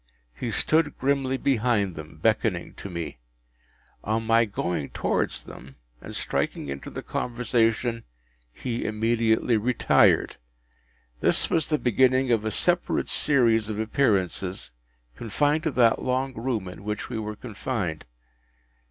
[0.33, 3.19] He stood grimly behind them, beckoning to me.
[4.03, 8.05] On my going towards them, and striking into the conversation,
[8.51, 10.37] he immediately retired.
[11.19, 14.71] This was the beginning of a separate series of appearances,
[15.15, 18.05] confined to that long room in which we were confined.